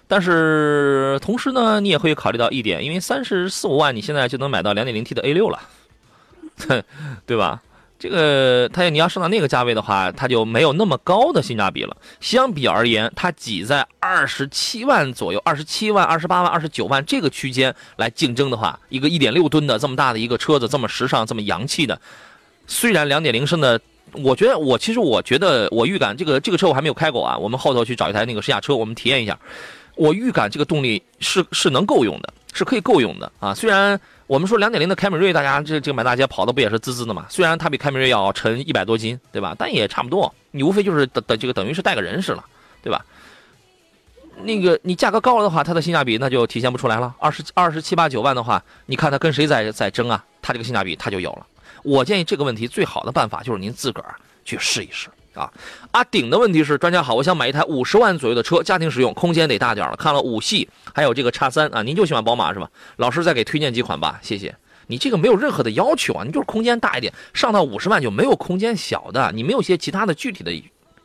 [0.07, 5.59] 但是同时呢，你也会考虑到一点，因为三十四五万你现在就能买到两点零 T 的 A 六了，
[7.25, 7.61] 对吧？
[7.99, 11.97] 这个它你要上到那个价位的话，它就没有那么高的性价比了。
[12.19, 21.99] 相比而言，它挤在二十七万左右，二十七万、二十八万、二十九万这个区间来竞争的话，一个一点六吨的这么大的一个车子，这么时尚、这么洋气的，
[22.67, 23.81] 虽然两点零升的。
[24.13, 27.37] 我觉得，我其实我觉得，我预感这个这个车我还没有开过啊。
[27.37, 29.37] 我们后头去找一台那个试驾车，我们体验一下。
[29.97, 33.53] 我预感这个动力是是能够用的，是可以够用的啊。
[33.53, 37.25] 虽然我们说两点零的凯美瑞，大家这这个满大街跑的不也是滋滋的嘛？
[37.29, 39.55] 虽然它比凯美瑞要沉一百多斤，对吧？
[39.57, 42.43] 但也差不多，你无非就是等等这个等于是带个人似的，
[42.81, 43.03] 对吧？
[44.43, 47.15] 那个你价格高了的话，它的性价比那就体现不出来了。
[47.17, 50.23] 二十二十七八九万的话，你看它跟谁在在争啊？
[50.43, 51.47] 它这个性价比它就有了。
[51.83, 55.51] 我建议这个问题最好的办法就是您自个儿去试一试啊。
[55.91, 59.95] 阿顶的问题是，专家好，我想买一台五十万左右的车，家庭使用，空间得大点了。
[59.95, 62.69] 看了五系，还有这个叉三啊，您就喜欢宝马是吧？
[62.97, 64.55] 老师再给推荐几款吧，谢谢。
[64.87, 70.51] 你这个没有任何的要求啊，你就是空间大一点，上到五十万就没有空间小的，你没有些其他的具体的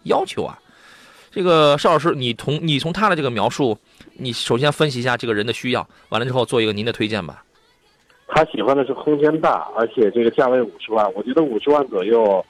[0.04, 0.58] 要求啊。
[1.30, 3.76] 这个邵老师，你从你从他的这个描述，
[4.18, 7.42] 你首先分析一下这个人的需要，完了之后做一个您的推荐吧。
[8.28, 12.44] 他喜欢的是空间大，而且这个价位五十万，我觉得五十万左右，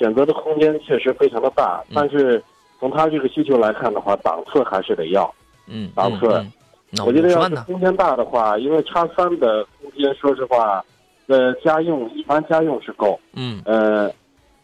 [0.00, 1.84] 选择的空间确实非常的大。
[1.90, 2.42] 嗯但是
[2.78, 5.30] 从他这个需求来看的话，档次还是得要。
[5.66, 6.52] 嗯，档次嗯嗯
[6.92, 7.56] 那我觉得50万呢？
[7.56, 10.82] 要是空间大的话，因为叉三的空间，说实话，
[11.26, 14.10] 呃，家用一般家用是够，嗯呃，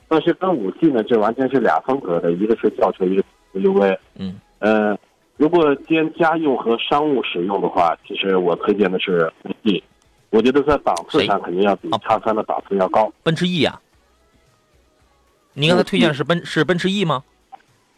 [0.08, 3.22] 但是跟五系呢，这完全是俩风格的，一个是轿车，一个
[3.52, 3.98] 是 SUV。
[4.16, 4.96] 嗯呃，
[5.36, 9.84] 如果兼家用和商务使用的话，其实我推荐的是五系。
[10.30, 13.12] 我觉得在档次上肯定要比哦叉三的档次要高。
[13.22, 13.78] 奔驰 E 啊。
[15.58, 17.22] 您刚才推荐的是奔是奔驰 E 吗？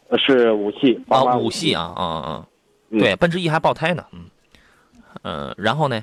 [0.09, 2.47] 呃是五系，啊，五系啊，啊啊，
[2.91, 4.25] 嗯对，奔驰 E 还爆胎呢，嗯，
[5.23, 6.03] 呃，然后呢，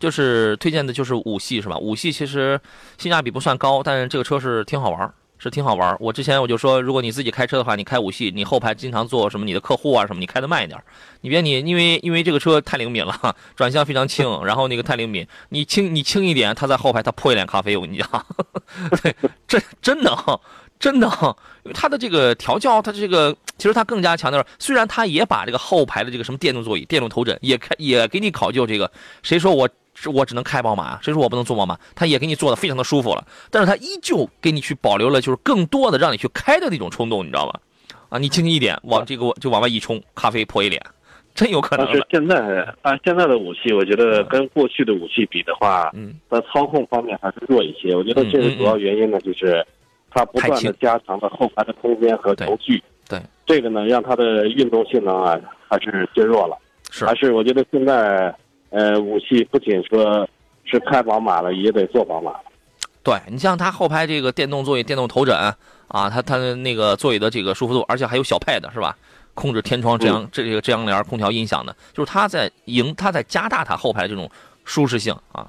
[0.00, 1.78] 就是推荐的就是五系是吧？
[1.78, 2.60] 五系其实
[2.98, 5.96] 性价比不算高，但是这个车是挺好玩儿，是挺好玩儿。
[6.00, 10.84] 我之前我就说，如果你自己开车的话，你开五系，你后排经常坐什么你的客户啊什么，你开的慢一点儿，
[11.22, 18.26] 你别你因为因为这个车太灵敏了， 转向非常轻， 然后那个太灵敏，你轻你轻一点，它在后排它泼一脸咖啡，我跟你讲，
[19.02, 19.14] 对，
[19.48, 20.38] 真真的啊。
[20.80, 21.06] 真的，
[21.62, 28.90] 因为它的这个调教，它这个其实它更加强调，虽然它也把这个后排的这个什么电动座椅、电动头枕也开也给你考究这个，
[29.22, 29.68] 谁说我
[30.12, 31.78] 我只能开宝马，谁说我不能坐宝马？
[31.94, 37.52] 它也给你做的非常的舒服了，但是它依旧给你去保留了就是更多的让你去开的那种冲动，你知道吗？
[38.08, 40.82] 啊，你轻轻一点往这个就往外一冲，咖啡泼一脸，
[41.34, 41.86] 真有可能。
[41.86, 47.94] 但是现在按现在的武器，我觉得跟过去的武器比的话，嗯，在操控方面还是弱一些。
[47.94, 49.64] 我觉得这个主要原因呢，就是
[50.10, 52.82] 它不断的加强了后排的空间和轴距。
[53.08, 56.56] 对，这个呢，让它的运动性能啊还是削弱了。
[56.90, 58.34] 是还是我觉得现在
[58.70, 60.28] 呃武器不仅说
[60.64, 62.32] 是开宝马了，也得做宝马。
[63.02, 65.34] 对你像它后排这个电动座椅、电动头枕
[65.88, 68.96] 啊，它它的那个座椅的这个舒服度，而且还有小 pad 是吧？
[69.32, 74.30] 控制天窗遮阳、这个遮阳帘、空调、音响的，就是它在赢，它在加大它后排这种
[74.64, 75.48] 舒适性啊。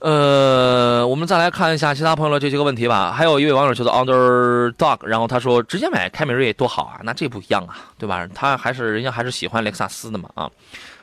[0.00, 3.12] 呃，我们再来看一下其他朋友的这些个问题吧。
[3.12, 8.26] 还有一位网友叫做 Underdog，然后他说直接买凯美瑞多好啊，那这不一样啊，对吧？
[8.34, 10.48] 他还是人家还是喜欢雷克萨斯的嘛啊。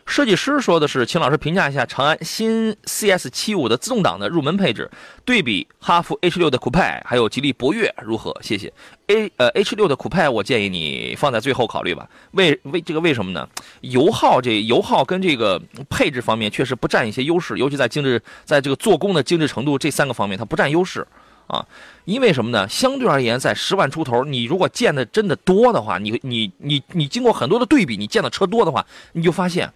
[0.05, 4.89] 设计师说的是，请老师评价一下长安新 CS 七五的自动挡的入门配置，
[5.25, 8.33] 对比哈弗 H 六的酷派，还有吉利博越如何？
[8.41, 8.71] 谢谢。
[9.07, 12.07] A 呃 H 六的酷派，我建议你放在最后考虑吧。
[12.31, 13.49] 为为这个为什么呢？
[13.81, 21.05] 油耗这油耗跟这个配置方面确实不占一些优势，尤其在精致，在这个做工的精致程度这三个方面，它不占优势
[21.47, 21.65] 啊。
[22.05, 22.67] 因为什么呢？
[22.69, 29.71] 相对而言，在十万出头，你如果见的真的多的话，你你你你经过很多的对比，你见的车多的话，你就发现。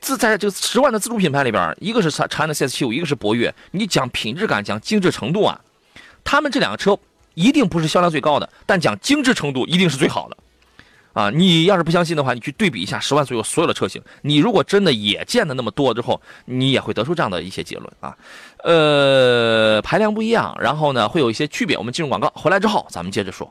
[0.00, 3.54] 自在这个十万的自主品牌里边，一个是长安的 CS 七五，一个是博越。
[3.70, 5.58] 你讲品质感，讲精致程度啊，
[6.22, 6.98] 他们这两个车
[7.32, 10.36] 一定不是销量最高的，但讲精致程度一定是最好的。
[11.14, 14.02] 啊，你要是不相信的话，你去对比一下十万左右所有的车型。
[14.20, 18.14] 你如果真的也见的那么多之后，你也会得出这样的一些结论啊。
[18.64, 21.78] 呃，排量不一样，然后呢会有一些区别。
[21.78, 23.50] 我们进入广告，回来之后咱们接着说。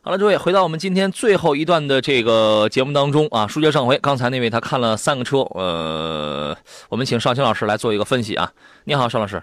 [0.00, 3.46] 好了，诸位，回到我们今天最后一段的这个节目当中啊。
[3.46, 6.56] 书接上回，刚才那位他看了三个车，呃，
[6.88, 8.50] 我们请邵青老师来做一个分析啊。
[8.84, 9.42] 你好，邵老师。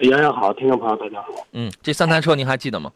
[0.00, 1.28] 杨洋好，听众朋友大家好。
[1.52, 2.92] 嗯，这三台车您还记得吗？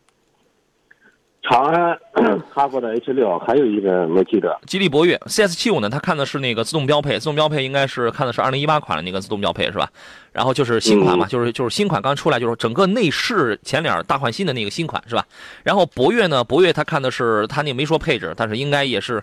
[1.42, 1.98] 长安、
[2.54, 4.56] 哈弗的 H 六，还有一个没记得。
[4.66, 5.90] 吉利博越 CS 七五呢？
[5.90, 9.88] 它看的是那个自动标配，自动标配应该是看的是二零一八款的那个自动标配是吧？
[10.32, 15.26] 然后就是新款嘛，就是就是新款刚出来，就是整个内饰前脸大换新的那个新款是吧？
[15.64, 19.22] 然后博越呢，博越它看的是它那没说配置，但是应该也是。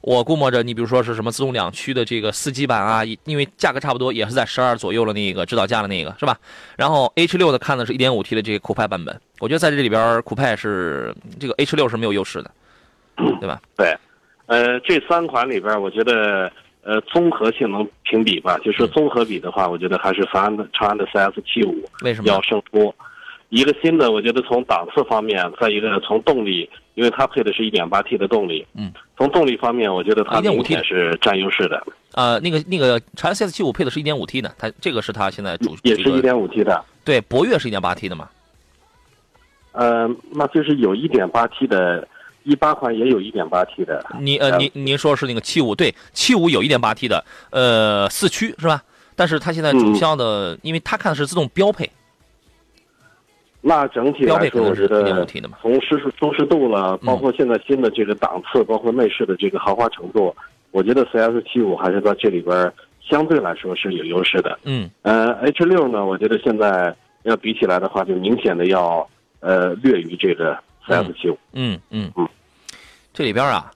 [0.00, 6.36] 我估摸着，你比如说是什么自动两驱的这个四级版啊，因为价格差不多，也是在十二左右的那个指导价的那个，是吧？
[6.76, 12.50] 然后 H 六的看的是一点五 T 的这个酷派版本，我觉得在这里边酷派是这个 H 六是没有优势的，
[13.40, 13.60] 对吧？
[13.76, 13.96] 对，
[14.46, 16.50] 呃，这三款里边，我觉得
[16.82, 22.94] 呃综合性能评比吧，就是综合比的话，我觉得还是长安的长安的 CS 七五为什么要胜出？
[23.50, 31.80] 一个新的，我觉得从档次方面，再一个从动力，因为它配的是一点八 T 的动力，嗯，从动力方面，我觉得它明显是占优势的。
[32.14, 36.84] 呃，那个那个长安 CS 七五配的是一点五 T 的，它这个是它现在主也是一点五 T 的。
[37.04, 38.28] 对，博越是一点八 T 的嘛？
[39.70, 42.08] 呃，那就是有一点八 T 的，
[42.42, 44.04] 一八款也有一点八 T 的。
[44.18, 45.76] 你呃，您您说是那个七五？
[45.76, 48.82] 对，七五有一点八 T 的，呃，四驱是吧？
[49.14, 51.88] 但是它现在主销的，因为它看的是自动标配。
[53.60, 55.26] 那整体来说，我觉得
[55.60, 60.34] 从舒适舒适度了，包括现在新的这个档次，包括内饰的这个豪华程度，
[60.70, 64.58] 我觉得 CS 七五还是在这里边相对来说是有优势的。
[64.62, 66.94] 嗯，呃，H 六呢，我觉得现在
[67.24, 69.06] 要比起来的话，就明显的要
[69.40, 71.36] 呃略于这个 CS 七五。
[71.52, 72.28] 嗯嗯嗯，
[73.12, 73.70] 这里边啊，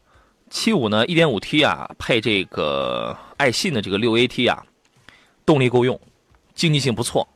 [0.48, 4.62] 七五呢，一点五 T 啊，配这个爱信的这个六 AT 啊，
[5.44, 6.00] 动力够用，
[6.54, 7.26] 经济性不错，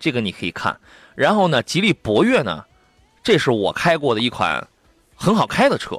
[0.00, 0.76] 这个你可以看。
[1.14, 2.64] 然后呢，吉利博越呢，
[3.22, 4.66] 这是我开过的一款
[5.14, 5.98] 很好开的车，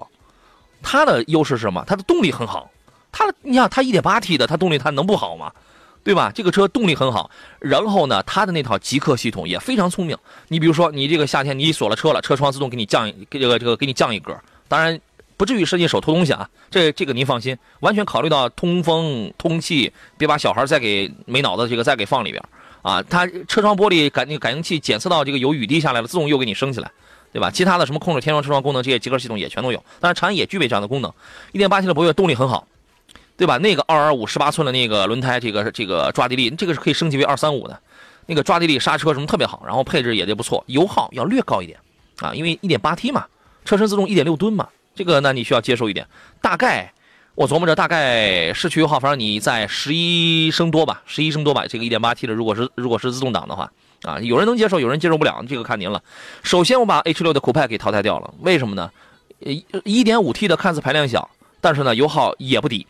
[0.81, 1.83] 它的优势是什么？
[1.87, 2.69] 它的动力很好。
[3.11, 5.51] 它，你想它一点八 T 的，它动力它能不好吗？
[6.03, 6.31] 对吧？
[6.35, 7.31] 这个车动力很好。
[7.59, 10.15] 然后呢，它的那套极客系统也非常聪明。
[10.49, 14.99] 你比如说，你这个夏天你锁了车了，车窗自动给你降这个这个给你降一格，当然
[15.37, 16.47] 不至于伸进手偷东西啊。
[16.69, 22.43] 这这个您放心，完全考虑到通风通气，别把小孩再给没脑子这个再给放里边。
[22.85, 26.91] 啊，它车窗玻璃感那个感应器检测到这个有雨滴下来了，自动又给你升起来，
[27.33, 27.49] 对吧？
[27.49, 29.83] 其他的什么控制天窗、车窗功能，这些极客系统也全都有。
[29.99, 31.11] 当然，长安也具备这样的功能。
[31.53, 32.67] 1.8T 的博越动力很好，
[33.37, 33.57] 对吧？
[33.57, 37.81] 那个225 18寸的那个轮胎，这个这个抓地力，这个是可以升级为235的，
[38.27, 41.79] 那个抓地力、刹车什么特别好，然后配置也得不错，油耗要略高一点
[42.19, 43.25] 啊，因为 1.8T 嘛，
[43.65, 46.05] 车身自动1.6吨嘛，这个那你需要接受一点，
[46.39, 46.93] 大概。
[47.35, 51.65] 我琢磨着，大概市区油耗，反正你在十一升多吧，十一升多吧。
[51.67, 53.69] 这个一点八 T 的，如果是如果是自动挡的话，
[54.03, 56.01] 啊，有人能接受，有人接受不了，这个看您了。
[56.43, 58.89] 首先，我把 H 六的酷派给淘汰掉了，为什么呢？
[59.39, 62.87] 一一点五 T 的看似排量小，但是呢油耗也不低，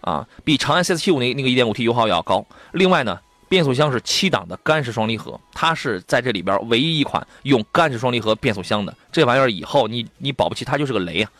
[0.00, 2.46] 啊，比长安 CS 七五那那个一点五 T 油耗要高。
[2.72, 8.96] 另外呢，变速箱是七档的干式双离合，它是在这里边唯一一款用干式双离合变速箱的。
[9.12, 11.30] 这玩意儿以后你你保不齐它就是个雷啊。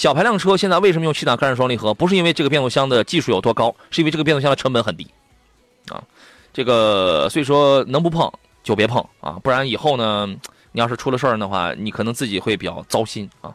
[0.00, 1.92] 小排量车现在为什么用七档干式双离合？
[1.92, 5.06] 不是因为这个变速箱的技术有多高，是因为这个变速箱的成本很低，
[5.90, 6.02] 啊，
[6.54, 8.32] 这个所以说能不碰
[8.62, 10.26] 就别碰啊，不然以后呢，
[10.72, 13.54] 你要是出了事儿的话，你可能自己会比较糟心啊。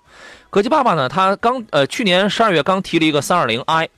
[0.51, 3.89] 格基爸爸呢，他刚呃去年十二月刚提了一个三二零 i，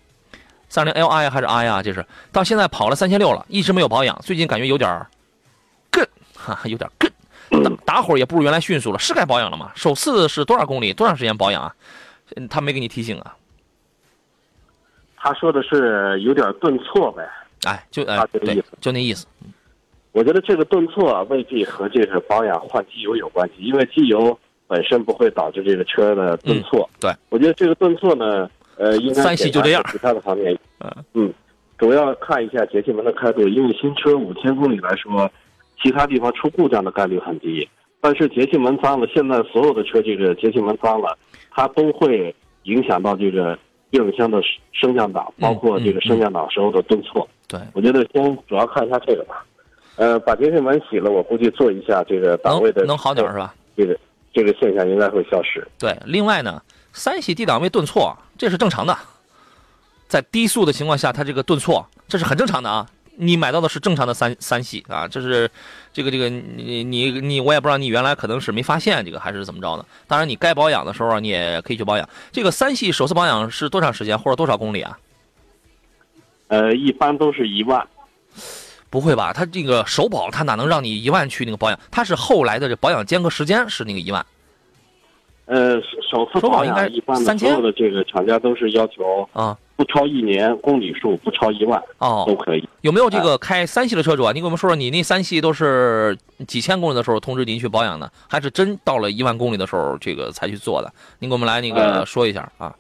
[0.69, 1.83] 三二零 li 还是 i 啊？
[1.83, 5.05] 这是到现在跑了三千六了，一直没有保养，最近感觉有点儿
[5.91, 9.69] 更哈，有点更打打火也不如原来迅速了，是该保养了吗？
[9.75, 10.93] 首次是多少公里？
[10.93, 11.75] 多长时间保养啊？
[12.49, 13.35] 他没给你提醒啊？
[15.15, 17.27] 他说的是有点顿挫呗。
[17.65, 19.25] 哎，就哎，对，就那意思。
[20.11, 24.37] 我觉得这个顿挫未必和这个保养换机油有关系，因为机油
[24.67, 26.89] 本身不会导致这个车的顿挫。
[26.99, 29.83] 对，我觉得这个顿挫呢，呃，应该三系就这样。
[29.91, 31.33] 其他的方面，嗯嗯，
[31.77, 35.29] 主要看一下节气门的开度，因为新车五千公里来说，
[35.81, 37.67] 其他地方出故障的概率很低。
[37.99, 41.17] 但是节气门脏了，现在所有的车这个节气门脏了。
[41.59, 43.57] 它都会影响到这个
[43.89, 44.39] 变速箱的
[44.71, 47.27] 升降档，包括这个升降档时候的顿挫。
[47.47, 49.43] 对，我觉得先主要看一下这个吧。
[49.95, 53.55] 呃，把节气门洗了，我估计做一下这个档位的能好点是吧？
[53.75, 53.99] 这个
[54.31, 55.67] 这个现象应该会消失。
[55.79, 56.61] 对，另外呢，
[56.93, 58.95] 三系 D 档位顿挫这是正常的，
[60.07, 62.85] 在低速的情况下，它这个顿挫，这是很正常的啊。
[63.19, 65.49] 你买到的是正常的三三系啊，这是
[65.91, 69.85] 这个这个你你你，我也不知道你原来可能是没发现这个还是怎么着呢。
[70.05, 72.07] 当然，你该保养的时候你也可以去保养。
[72.31, 74.99] 这个三系首次保养是多长时间或者多少公里啊？
[76.49, 77.85] 呃，一般都是一万。
[78.89, 79.33] 不会吧？
[79.33, 81.79] 它这个首保，它哪能让你一万去那个保养？
[81.91, 84.25] 它是后来的这保养间隔时间是那个一万。
[85.45, 85.75] 呃，
[86.09, 89.57] 首次保养一般的所有的这个厂家都是要求啊。
[89.77, 92.67] 不超一年，公里数不超一万哦，都可以。
[92.81, 94.33] 有没有这个开三系的车主啊？
[94.33, 96.17] 你给我们说说，你那三系都是
[96.47, 100.91] 几千公里的时候通知您去保养的，还是真到了一万公里的时候这个才去做的？
[101.19, 102.75] 您给我们来那个说一下啊。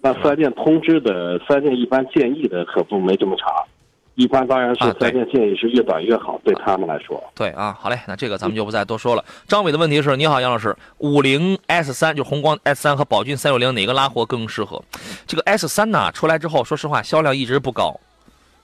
[0.00, 3.48] 那四 S 店通知的，四 S 店一般建议的可不没这么长。
[4.14, 7.22] 一般当然是四 S 店建议是越短越好，对他们来说。
[7.34, 9.24] 对啊，好嘞，那这个咱们就不再多说了。
[9.48, 14.82] 张伟的问题是：你好，杨老师，五菱 S 三就宏光 S 三和宝骏三六零哪个拉货更适合？
[15.26, 17.98] 这个 S 三呢出来之后，说实话销量一直不高，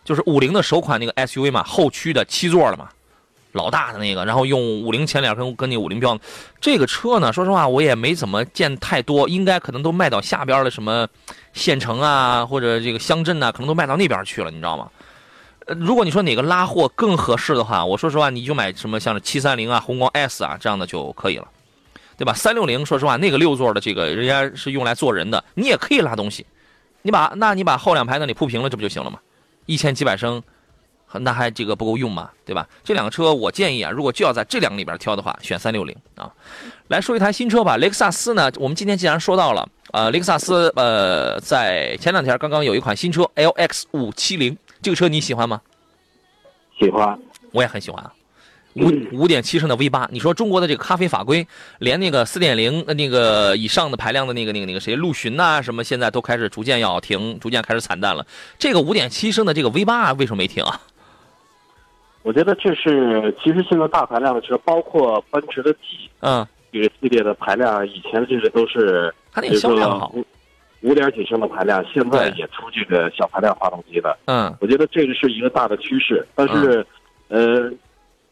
[0.05, 2.91] 就是五菱的首款那个 SUV 嘛，后驱的七座的嘛，
[3.53, 6.19] 老大的那个，然后用五菱前脸跟跟那五菱标，
[6.61, 11.09] 这个车呢，说实话我也没怎么见太多，应该可能都卖到下边的什么
[11.55, 14.91] 县城啊或者这个乡镇啊，可能都卖到那边去了，你知道吗？
[15.77, 21.47] 如果你说哪个拉货更合适的话，我说实话，你就买什么像是七三零啊、宏光 S 啊这样的就可以了，
[22.17, 22.33] 对吧？
[22.33, 26.47] 三六零，说实话，那个六座的这个人家是用来坐人的，你也可以拉东西，
[27.03, 29.19] 你把那你把后两排那里铺平了，这不就行了吗？
[29.67, 30.43] 一千几百升，
[31.13, 32.31] 那还这个不够用吗？
[32.47, 32.67] 对吧？
[32.83, 36.33] 这两个车我建议啊，如果就要在这两个里边挑的话，选三六零啊。
[36.87, 44.57] 来说一台新车吧，雷克萨斯呢，我们今天既然说到了，呃，雷克萨斯呃，在前两天刚刚有一款新车 LX 五七零。
[44.83, 45.61] 这个车你喜欢吗？
[46.79, 47.19] 喜欢，
[47.53, 48.13] 我也很喜欢啊。
[48.75, 51.45] 五五点七升的 V 八，你说中国的这个咖啡法规，
[51.81, 58.25] 连那个四点零那个以上的排量的那个那个那个谁陆巡呐什么，现在都开始逐渐要停，逐渐开始惨淡了。
[58.57, 60.81] 这个五点七升的这个 V 八啊为什么没停啊？
[62.23, 70.15] 我觉得这是其实现在大排量的车，包括奔驰的 G，嗯，这个系列的排量，以前这个都是它那个销量好。
[70.83, 74.17] 五点几升的排量，现在也出这个小排量发动机了。
[74.27, 76.25] 嗯，我觉得这个是一个大的趋势。
[76.35, 76.87] 但是，
[77.29, 77.71] 呃，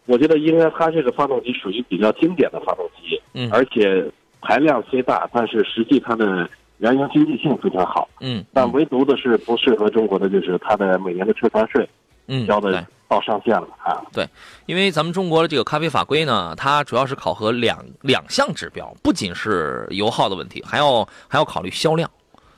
[0.07, 3.21] 我觉得应该它这个发动机属于比较经典的发动机。
[3.35, 4.09] 嗯，而且
[4.41, 8.09] 排量虽大，但是实际它的燃油经济性非常好。
[8.21, 11.89] 嗯，但唯独的是不适合中国的就是它的每年的车船税，
[12.29, 14.01] 嗯，交的到上限了啊。
[14.13, 14.25] 对，
[14.67, 22.09] 因为咱们中国的这个咖啡法规呢，它主要是考核两两项指标，不仅是油耗的问题，还要还要考虑销量。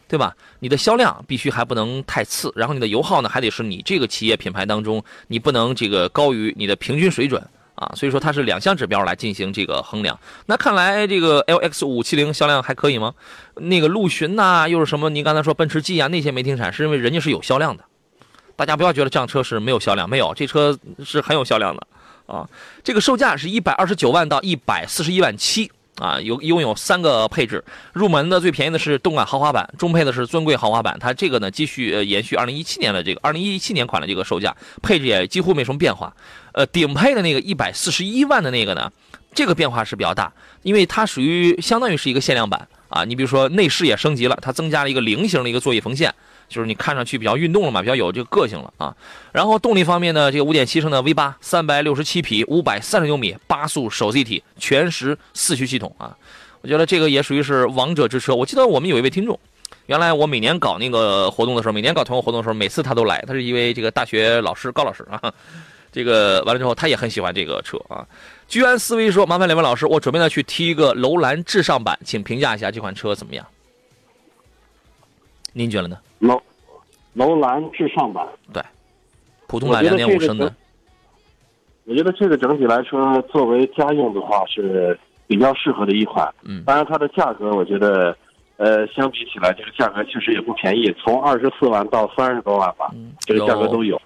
[0.08, 0.34] 对吧？
[0.60, 7.92] 你的销量必须还不能太次，然后你的油耗呢，还得是你这个企业品牌当中，你不能这个高于你的平均水准啊。
[7.94, 10.18] 所以说它是两项指标来进行这个衡量。
[10.46, 13.14] 那看来这个 LX 五七零销量还可以吗？
[13.56, 15.10] 那个陆巡呐，又是什么？
[15.10, 17.84] 您刚才说奔驰 G 啊，那些没停产，是因为人家是有销量的。
[18.56, 21.86] 大家不要觉得这辆车是没有销量，没有，这车是很有销量的
[22.26, 22.48] 啊。
[22.82, 25.70] 这个售价是一百二十九万到一百四十一万七。
[25.98, 30.96] 啊，有拥有三个配置，入门的最便宜的是动感豪华版，中配的是尊贵豪华版。
[31.00, 36.14] 它这个呢，继续呃延续二零一七年的这个二零一七年款的这个售价，配置也几乎没什么变化。
[36.52, 38.90] 呃，顶配的那个一百四十一万的那个呢，
[39.34, 40.32] 这个变化是比较大，
[40.62, 43.04] 因为它属于相当于是一个限量版啊。
[43.04, 46.14] 你比如说内饰也升级了，它增加了一个菱形的一个座椅缝线。
[46.48, 48.96] 就是你看上去比较运动了嘛，比较有这个个性了啊。
[49.32, 56.16] 然后动力方面呢，这个五点七升的 V 八，三百六十七匹，五百三十牛米，八速手自一体全时四驱系统啊。
[56.60, 58.34] 我觉得这个也属于是王者之车。
[58.34, 59.38] 我记得我们有一位听众，
[59.86, 65.32] 原来我每年搞那个活动的时候，每年搞团购活动的时候，每次他都来，他是一位这个大学老师高老师啊。
[65.92, 68.06] 这个完了之后，他也很喜欢这个车啊。
[68.46, 73.46] 居安思危说，麻烦两位老师，我准备呢去提一个楼兰至上版，请评价一下这款车怎么样？
[75.52, 75.96] 您觉得呢？
[76.18, 76.40] 楼
[77.14, 78.62] 楼兰至上版，对，
[79.46, 80.52] 普通版两点五升的。
[81.84, 86.28] 我觉得这个整体来说，作为家用的话是比较适合的一款。
[86.42, 88.14] 嗯，当然它的价格，我觉得，
[88.58, 93.98] 呃，相比起来，这个价格确实也不便宜，从二十四万到三十多万吧，这个价格都有。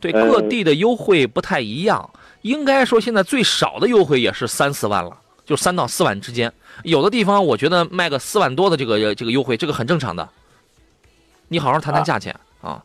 [0.00, 2.10] 对，各地的优惠不太一样。
[2.42, 6.52] 应该说，现在最少的优惠也是三四万了，就三到四万之间。
[6.84, 10.28] 有的地方我觉得卖个四万多的这个这个优惠，这个很正常的。
[11.52, 12.32] 你好好谈谈价钱
[12.62, 12.80] 啊！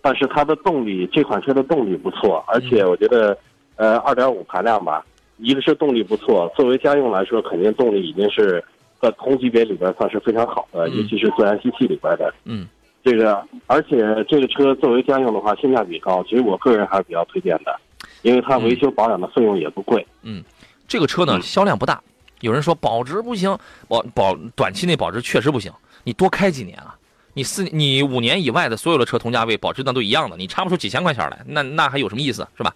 [0.00, 3.38] 但是它的动力，这款车的动力不错，而且我觉得，
[3.76, 8.62] 呃，二点五排量吧，一个是动力不错，作为家用来说，肯定动力已经是
[9.00, 12.34] 在同级别里边算是非常好的，尤其是自然吸气里边的。
[12.44, 12.66] 嗯，
[13.04, 13.98] 这个，而且
[14.28, 17.78] 这个车作为家用的话，性价比高，其实我个人还是比较推荐的，
[18.22, 20.04] 因为它维修保养的费用也不贵。
[20.22, 20.42] 嗯，
[20.88, 22.02] 这个车呢销量不大，
[22.40, 25.72] 有人说保值不行，保保短期内保值确实不行，
[26.02, 26.98] 你多开几年啊。
[27.34, 32.74] 你四你五年以外的所有的车同价位保值段都一样的，你差不出几千块钱来，那那还有什么意思是吧？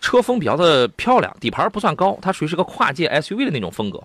[0.00, 4.02] 车风比较的漂亮，底盘不算高，它属于是个跨界 SUV 的那种风格。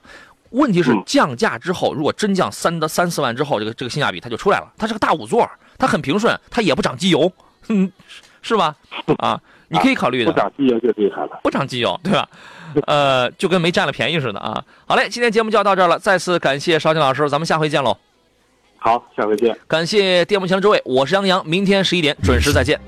[0.51, 4.71] 问题是降价之后，如果真降三到三四万之后，这个这个性价比它就出来了。
[4.77, 7.31] 它是个大五座，它很平顺，它也不长机油，
[7.67, 7.91] 嗯，
[8.41, 8.75] 是吧？
[9.17, 10.31] 啊，你可以考虑的。
[10.31, 11.39] 不长机油就厉害了。
[11.43, 12.29] 不长机油，对吧？
[12.85, 14.63] 呃，就跟没占了便宜似的啊。
[14.85, 17.97] 好嘞，今天节目就要到这儿了，再次感谢邵静老师，咱们下回见喽。
[18.77, 19.57] 好，下回见。
[19.67, 22.79] 感谢电幕前的诸位，我是杨洋，明天十一点准时再见。